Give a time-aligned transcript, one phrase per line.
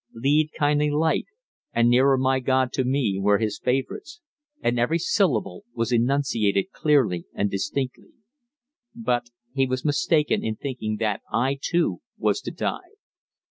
[0.15, 1.27] "Lead Kindly Light"
[1.73, 4.19] and "Nearer My God to Thee" were his favourites,
[4.59, 8.13] and every syllable was enunciated clearly and distinctly.
[8.95, 12.95] But he was mistaken in thinking that I, too, was to die.